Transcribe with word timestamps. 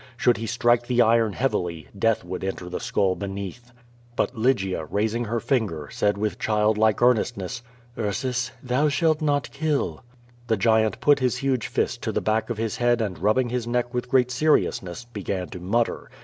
Should 0.17 0.37
he 0.37 0.47
strike 0.47 0.87
the 0.87 1.03
iron 1.03 1.33
heavily, 1.33 1.87
death 1.95 2.23
would 2.23 2.43
enter 2.43 2.67
the 2.69 2.79
skull 2.79 3.13
beneath. 3.15 3.71
But 4.15 4.35
Lygia, 4.35 4.85
raising 4.85 5.25
her 5.25 5.39
finger, 5.39 5.89
said 5.91 6.17
with 6.17 6.39
child 6.39 6.75
like 6.75 7.03
earnest 7.03 7.37
ness: 7.37 7.61
"Ursus, 7.95 8.49
thou 8.63 8.89
shalt 8.89 9.21
not 9.21 9.51
kill." 9.51 10.03
The 10.47 10.57
giant 10.57 11.01
put 11.01 11.19
his 11.19 11.37
huge 11.37 11.67
fist 11.67 12.01
to 12.01 12.11
the 12.11 12.19
back 12.19 12.49
of 12.49 12.57
his 12.57 12.77
head 12.77 12.99
and 12.99 13.19
rubbing 13.19 13.49
his 13.49 13.67
neck 13.67 13.93
with 13.93 14.09
great 14.09 14.31
seriousness, 14.31 15.05
began 15.05 15.49
to 15.49 15.59
mutter. 15.59 16.09